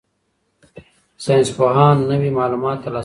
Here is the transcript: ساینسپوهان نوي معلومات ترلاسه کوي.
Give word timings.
ساینسپوهان 1.23 1.97
نوي 2.11 2.29
معلومات 2.37 2.77
ترلاسه 2.85 2.93
کوي. 2.93 2.99